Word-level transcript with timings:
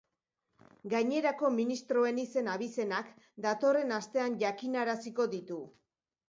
Gainerako 0.93 1.51
ministroen 1.57 2.21
izen-abizenak 2.23 3.11
datorren 3.47 3.95
astean 3.99 4.41
jakinaraziko 4.47 5.29
ditu. 5.37 5.61